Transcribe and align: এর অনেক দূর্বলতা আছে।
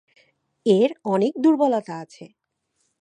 এর 0.65 0.89
অনেক 1.05 1.33
দূর্বলতা 1.41 1.93
আছে। 1.97 2.25